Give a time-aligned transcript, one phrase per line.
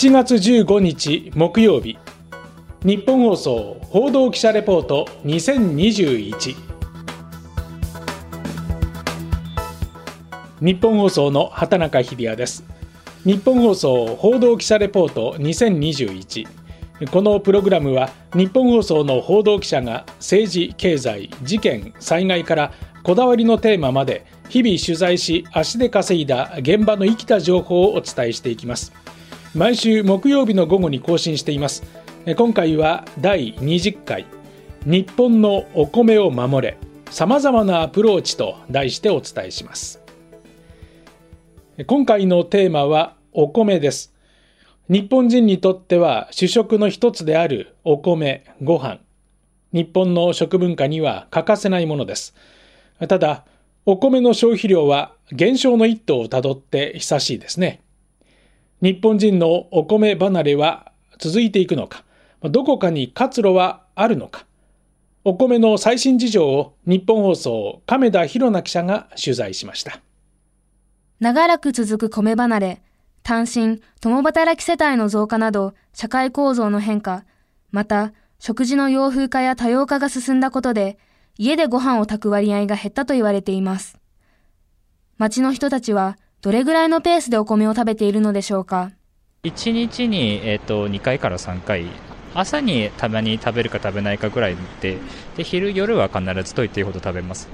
[0.00, 1.98] 7月15日木曜日。
[2.86, 6.56] 日本放送報道記者レポート2021
[10.62, 12.64] 日本放送の畑中秀也です。
[13.26, 16.48] 日本放送報道記者レポート2021
[17.10, 22.72] このプログラムは日本放送の報道記者が政治経済事件災害から
[23.02, 28.94] こだわりのテーマまで日々取材し足で稼いだ現場の生きた情報をお伝えしていきます。
[29.52, 31.82] 毎週木曜日の午後に更新しています。
[32.36, 34.24] 今回は第20回。
[34.86, 36.78] 日本のお米を守れ。
[37.10, 40.00] さまざまなアプローチと題してお伝えします。
[41.84, 44.14] 今回のテーマはお米です。
[44.88, 49.00] 日本人にとっては主食の一つであるお米ご飯。
[49.72, 52.36] 日本の食文化には欠かせないものです。
[53.08, 53.44] ただ
[53.84, 57.80] お米の消費量は減少の一途をたどって久しいですね。
[58.82, 62.02] 日本人のお米離れは続いていくのか？
[62.42, 64.46] どこかに活路はあるのか？
[65.22, 70.00] お米の最新事情を日本放送亀田博奈記者が取材しました。
[71.18, 72.82] 長らく続く米離れ
[73.22, 77.26] 単身共働き世帯の増加など社会構造の変化
[77.70, 80.98] また食事の洋風化や多様化が進んだことで
[81.36, 83.98] 家でご飯を炊く割合が減ったと言われています。
[85.18, 88.92] 町の人たちはどれぐらいのペースでお米を食べているのでしょうか
[89.44, 91.84] ？1日に、えーと、2回から3回。
[92.32, 94.96] 朝にたまに食べるか食べないかぐらいで
[95.36, 97.48] で昼夜は必ずと言っていいほど食べます。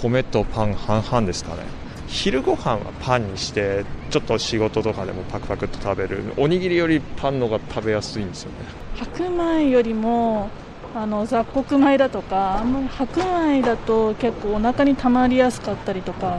[0.00, 1.64] 米とパン半々ですかね。
[2.06, 6.32] 昼ご飯はパンにしてちょっと仕事とかでもパクパクっと食べる。
[6.38, 8.56] おにぎりよりパンのが食べやすいんですよね。
[8.96, 10.48] 白米よりも
[10.94, 16.38] あの雑穀米だとかあんまり白米だと結構お腹にたまりやすかったりとか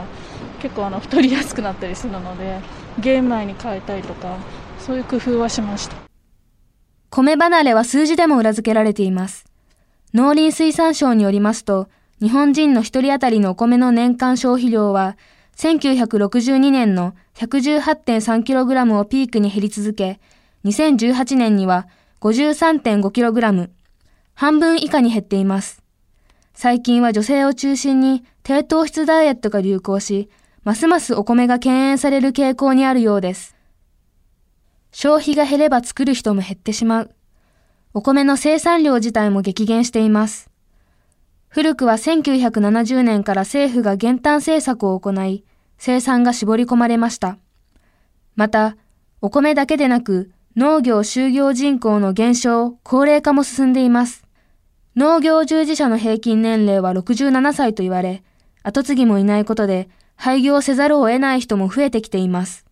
[0.62, 2.60] 結構あの太りやすくなったりするので
[3.00, 4.38] 玄米に変えたいとか
[4.78, 5.96] そういう工夫はしました。
[7.10, 9.44] 米離れは数字でも裏付けられています。
[10.14, 11.88] 農林水産省によりますと
[12.20, 15.16] 日本人の1人当たりのお米の年間消費量は
[15.56, 20.20] 1962年の 118.3kg をピークに減り続け
[20.64, 21.88] 2018年には
[22.20, 23.68] 53.5kg
[24.34, 25.82] 半分以下に減っています。
[26.54, 30.30] 最近は女性を中心に低糖質ダイエットが流行し
[30.64, 33.56] ますますお米が敬遠される傾向にあるようです。
[34.92, 37.10] 消費が減れば作る人も減ってしまう。
[37.94, 40.50] お米の生産量自体も激減しています。
[41.48, 45.44] 古くは1970年から政府が減反政策を行い、
[45.78, 47.38] 生産が絞り込まれました。
[48.36, 48.76] また、
[49.20, 54.24] お米だけでなく、農業就業人口の減少、高齢化も進んでいます。
[54.94, 58.22] 農業従事者の平均年齢は67歳と言われ、
[58.62, 59.88] 後継ぎもいないことで
[60.22, 62.64] 廃業せざるを得ない人も増えてきています。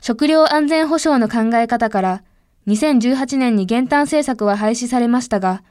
[0.00, 2.24] 食料安全保障の考え方から
[2.66, 5.62] 2018年に減反政策は廃止されましたが、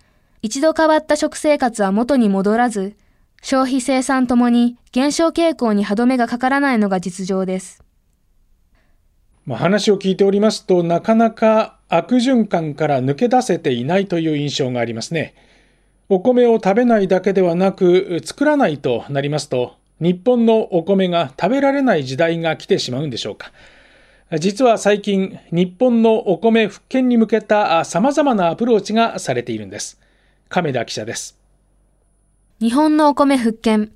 [0.41, 2.95] 一度変わった食生活は元に戻らず、
[3.41, 7.83] 消費生産ともに減少傾向に歯止めがかからないのが実情です。
[9.45, 15.35] まあ、話を聞いておりますとなかなか悪循環から抜け出せていないという印象がありますね。
[16.07, 23.51] お米を食べないだけではなく作らないとなりますと日本のお米が食べられない時代が来てしまうんでしょうか。
[24.39, 29.99] 実は最近、日本のお米復権に向けた様々なアプローチがされているんです。
[30.49, 31.37] 亀田記者です。
[32.59, 33.91] 日本のお米復権。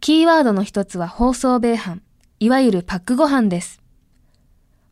[0.00, 2.00] キーワードの一つは包装米飯、
[2.40, 3.80] いわゆるパックご飯です。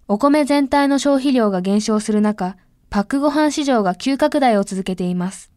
[0.07, 2.57] お米全体の消費量が減少する中、
[2.91, 5.51] パックご飯市場が急拡大を続けています。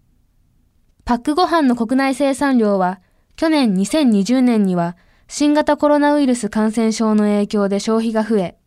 [1.06, 3.01] パックご飯の国内生産量は
[3.36, 4.96] 去年2020年には
[5.28, 8.58] 新型コロナウイルス感染症の影響で消費が増え、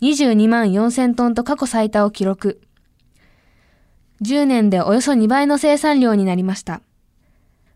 [0.00, 2.60] 22万4000トンと過去最多を記録。
[4.22, 6.80] 10年でおよそ2倍の生産量になりました。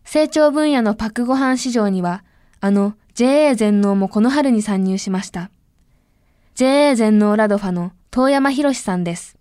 [0.03, 2.23] 成長分野のパックご飯市場には、
[2.59, 5.51] あの JA 全農もこの春に参入しました。
[6.55, 9.37] JA 全農ラドファの遠山博さんです。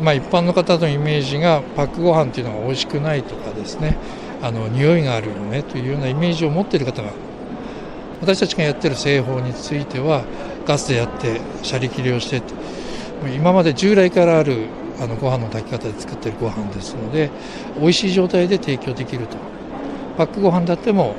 [0.00, 3.98] まあ、一般の方のイメージがパックご飯っていうのが美味しくないとかですね
[4.40, 7.12] あの匂いがあるよねというようなイメージを持っている方が
[8.20, 10.24] 私たちがやってる製法については
[10.66, 12.42] ガスでやってシャリ切りをして
[13.36, 14.68] 今まで従来からある
[15.00, 17.30] あのご飯の炊き方で作ってるご飯ですので
[17.76, 19.38] 美味しい状態で提供できると。
[20.16, 21.14] パックご飯だっても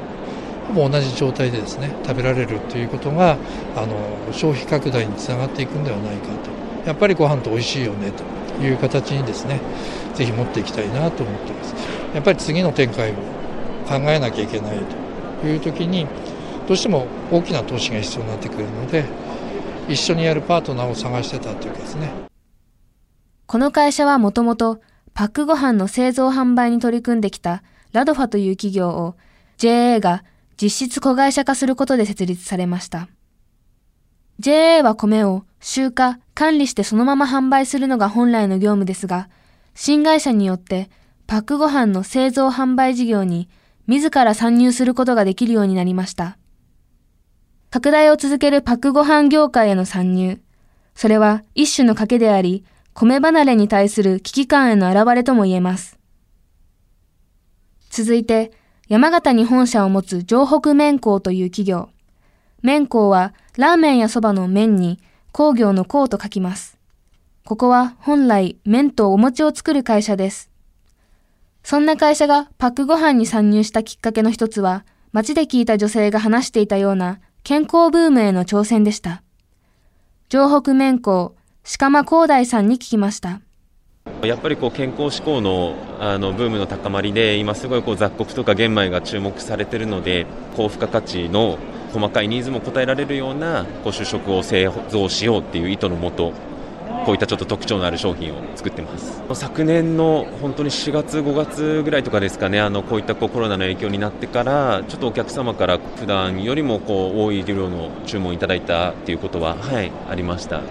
[0.67, 3.39] ほぼ同じ状態でですね食べられるということが
[3.75, 6.51] あの消費拡大につながっていくんではないかと。
[6.85, 8.38] やっぱりご飯と美味しいよねと。
[8.61, 9.59] いう形にですね
[10.13, 11.75] ぜひ持っていきたいなと思っています
[12.13, 13.15] やっぱり次の展開を
[13.87, 14.79] 考えなきゃいけない
[15.41, 16.07] という時に
[16.67, 19.05] どうしても大きな投資が必要になってくるので
[19.87, 22.11] 一緒にやるパートナーを探してたというかですね。
[23.47, 24.79] この会社はもともと
[25.15, 29.15] パックご飯の製造販売に取り組んできたラドファという企業を
[29.57, 30.23] JA が
[30.61, 33.07] 実質子会社化することで設立されました。
[34.37, 39.29] JA は米を集荷、管理してそのまま販売するのが本来の業務ですが、
[39.75, 40.89] 新会社によって
[41.27, 43.49] パックご飯の製造販売事業に
[43.87, 46.37] 自ら参入することができるようになりました。
[47.69, 50.41] 拡大を続けるパックご飯業界への参入。
[50.95, 55.99] それは一種の賭けであり、米離れに対する危機感への表れとも言えます。
[57.89, 58.51] 続いて、
[58.87, 61.89] 山形に本社を持つ城北麺工という企業。
[62.61, 64.99] 麺工はラーメンやそばの麺に
[65.31, 66.77] 工業の工と書きます。
[67.45, 70.49] ここは本来麺とお餅を作る会社です。
[71.63, 79.23] そんな会社がパックご飯に参入したきっかけの一つは、街で聞いた女性が話していたような健康ブームへの挑戦でした。
[80.29, 81.35] 城北麺工、
[81.77, 83.41] 鹿間光大さんに聞きました。
[84.23, 91.57] やっぱりこう健康志向のあのブームの高まりで今すごいこう雑穀とか玄米が注目されているので高付加価値の
[91.91, 96.33] 細かいニーズも応えられるようなこう主食を製造しようっていう意図のもと
[97.05, 99.21] こういったちょっと特徴のある商品を作ってます。
[99.33, 110.61] 昨年の本当に4月、5月ぐらいとかですかねあのこういったコロナの影響になってからちょっとお客様から普段よりもこう多い量の注文いただいたっていうことは、はい、ありました。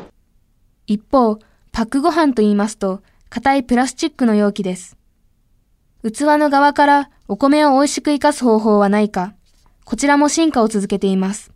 [0.86, 1.38] 一方
[1.72, 4.96] パックご飯と言いますと硬いプラスチックの容器です。
[6.04, 9.34] 器の側からお米を美味しく生かす方法はないか。
[9.88, 11.50] こちらも進化を続けています。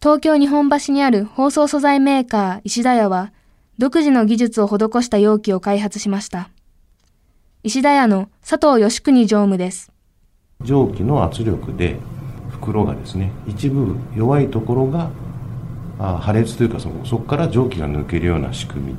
[0.00, 3.34] 東京日本橋にある包装素材メーカー石田屋は、
[3.76, 6.48] 独自の技術を施した容器を開発しました。
[7.62, 9.92] 石田屋の佐藤義邦常務です。
[10.62, 11.98] 蒸気の圧力で
[12.48, 15.10] 袋がですね、一部弱いところが
[15.98, 18.96] 破裂というかそこから蒸気が抜けるような仕組み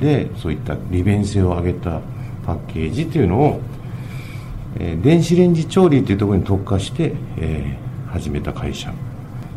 [0.00, 2.02] でそういった利便性を上げた
[2.44, 3.60] パッケージというのを、
[4.78, 7.85] えー、電子レンジ調理というところに特化して、え、
[8.18, 8.92] 始めた会社。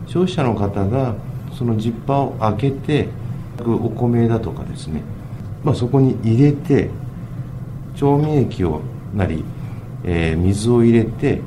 [0.06, 1.16] 消費者の方が
[1.58, 3.10] そのジッパーを開けて
[3.60, 5.02] お米だとかですね、
[5.64, 6.90] まあ、そこに入れて
[7.96, 8.82] 調味液を
[9.14, 9.44] なり、
[10.04, 11.42] えー、水を入れて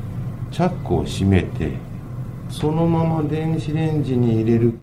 [0.50, 1.72] チャックを閉めて
[2.50, 4.78] そのまま電子レンジに入れる。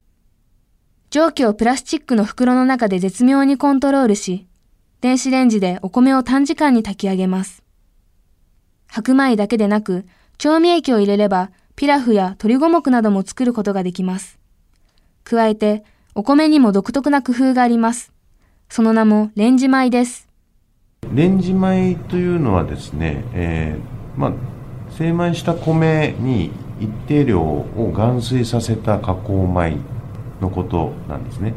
[1.12, 4.48] 蒸気をプラスチックの袋の中で絶妙にコントロールし
[5.02, 7.64] 電子レンジでお米を短時間に炊き上げます。
[8.88, 10.06] 白米だけでなく
[10.38, 14.38] 調味液を入れればピラフや鶏五目なども作ることができます。
[15.24, 18.12] 加えて、お米にも独特な工夫があります。
[18.68, 20.28] その名もレンジ米です。
[21.14, 24.34] レンジ米というのはですね、えー、まあ、
[24.92, 29.78] 精米した米に一定量を含水させた加工米
[30.42, 31.54] のことなんですね。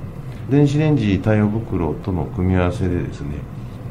[0.48, 3.38] 電子レンジ対応袋との組み合わせでですね、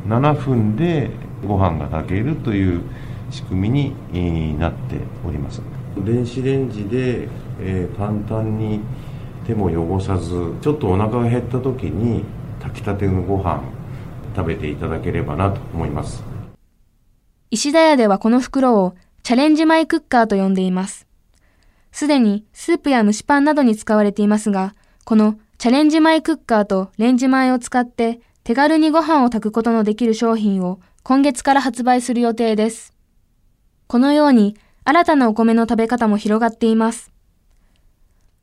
[0.07, 1.09] 7分で
[1.45, 2.83] ご飯が炊けるという
[3.31, 4.95] 仕組みになって
[5.27, 5.61] おります。
[5.97, 7.27] 電子レンジで、
[7.59, 8.81] えー、簡単に
[9.45, 10.29] 手も汚さず
[10.61, 12.23] ちょっとお腹が減った時に
[12.59, 13.63] 炊きたてのご飯
[14.35, 16.23] 食べていただければなと思います
[17.49, 21.07] 石田屋ではこの袋をチャレンジマイクッカーと呼んでいます
[21.91, 32.93] すでにスープや蒸しパンなどに使われていますがこのチャレンジマイクッカーとレンジ米を使って手軽にご飯を炊くことのできる商品を今月から発売する予定です。
[33.87, 37.11] このように新たなお米の食べ方も広がっています。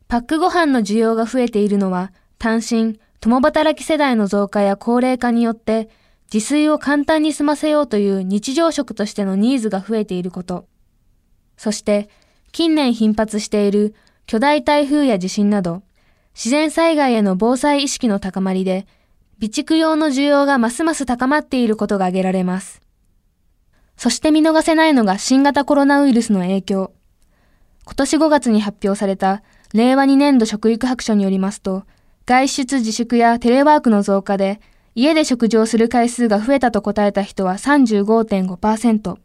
[0.07, 5.91] パックご飯の需要が増えているのは、単身、共働き世代の増加や高齢化によって、
[6.33, 10.67] 自炊を簡単に済ませようという日常食としてのニーズが増えていること。
[11.57, 12.09] そして、
[12.53, 13.95] 近年頻発している
[14.27, 15.83] 巨大台風や地震など、
[16.35, 18.87] 自然災害への防災意識の高まりで、
[19.41, 22.81] 備蓄用の需要がますます高まっていることが挙げられます。
[23.99, 26.93] そして見逃せないのが新型コロナウイルスの影響。
[27.85, 29.43] 今年5月に発表された
[29.75, 31.83] 令和2年度食育白書によりますと、
[32.25, 34.61] 外出自粛やテレワークの増加で、
[34.95, 39.17] 家で食事をする回数が増えたと答えた人は35.5%、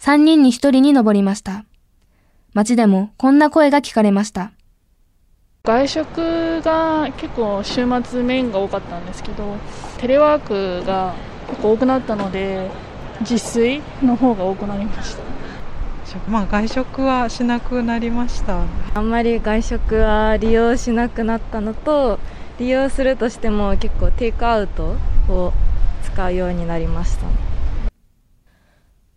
[0.00, 1.66] 3人に1人に上りました。
[2.54, 4.52] 街でもこんな声が聞かれました。
[5.64, 9.56] 外食が結構週末メインが多かったんですけど、
[9.98, 11.14] テレワークが
[11.48, 12.70] 結構多くなったので、
[13.20, 15.22] 自炊の方が多くなりました。
[16.28, 18.62] まあ、外食はしなくなりました。
[18.94, 22.18] あんまり外食は利用しなくなったのと
[22.58, 24.96] 利用するとしても結構テイクアウト
[25.28, 25.52] を
[26.04, 27.26] 使うようになりました。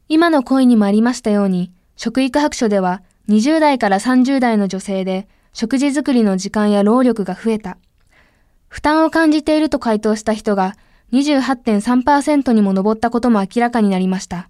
[0.08, 7.78] 今の声にもありましたように食育白書では20代から30代の女性で食事作りの時間や労力が増えた。
[8.68, 10.76] 負担を感じていると回答した人が
[11.12, 14.50] 28.3%にも上ったことも明らかになりました。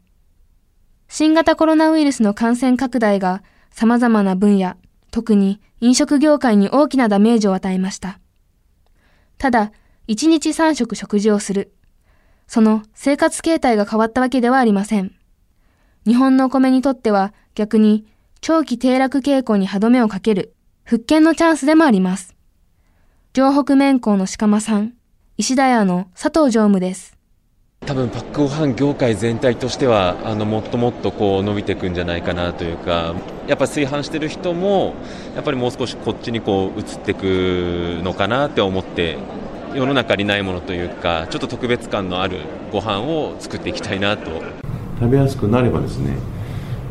[1.07, 4.75] 新型コロナウイルスの感染拡大が様々な分野、
[5.11, 8.19] 特に飲食業界に大きなダメージを与えました。
[9.37, 9.71] ただ、
[10.07, 11.73] 1日3食食事をする。
[12.47, 15.15] その生活形態が変わったわけではありません。
[16.05, 18.05] 日本のお米にとっては逆に
[18.41, 22.35] 長期低落傾向に歯止めをかける復権のチャンスでもあります。
[23.35, 24.93] 城北面工の鹿間さん、
[25.39, 27.17] 石田屋の佐藤常務です。
[27.86, 33.15] 多分パックご飯業界全体としてはあのもっともっとこう伸びていくんじゃないかなというか
[33.48, 34.96] やっぱ炊飯してる人も
[35.36, 39.17] やっぱりもう少しこっちにこう移っていくのかなって思って
[39.74, 42.39] 世の中にないものというかちょっと特別感のある
[42.74, 44.41] ご飯を作っていきたいなと
[45.00, 46.17] 食べやすくなればですね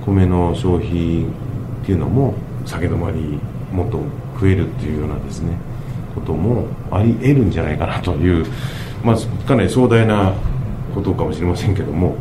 [0.07, 2.33] 米の消費っていうのも
[2.64, 3.38] 酒止まり
[3.71, 4.02] もっと
[4.40, 5.59] 増えるっていうようなですね
[6.15, 8.47] こともあり得るんじゃないかなという、
[9.05, 10.35] まあ、かなり壮大な
[10.95, 12.17] ことかもしれませんけども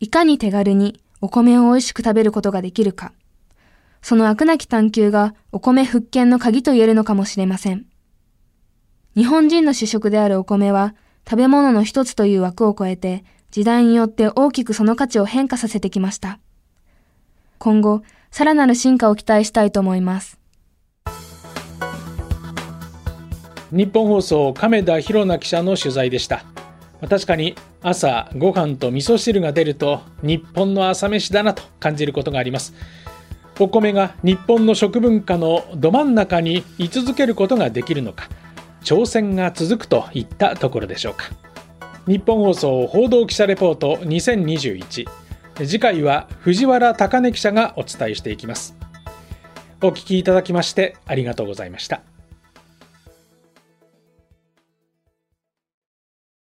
[0.00, 3.12] いかに手軽にお米を美味しく食べることができるか
[4.02, 7.86] その飽くなき探求がお米復権の鍵と言えるのかもしれません
[9.16, 10.94] 日本人の主食であるお米は
[11.28, 16.38] 食べ物の一つという枠を超えて時代によって大きくその価値を変化させてきました。
[17.58, 20.38] 今後、さらなる進化を期待したいと思います。
[23.76, 26.44] 日本放送亀田博奈記者の取材でした。
[27.10, 32.72] 確かに朝ご飯と味噌汁が出ると日本の朝飯だなと感じることがあります。
[33.60, 38.28] お米が日本の食文化のど真ん中に居続けることができるのか。
[38.86, 41.24] 挑戦が続くといったところでしょうか
[42.06, 45.06] 日本放送報道記者レポート2021
[45.56, 48.76] 次回は藤原貴根記者がお伝えしていきます
[49.82, 52.02] お聞きいただきましてありがとうございました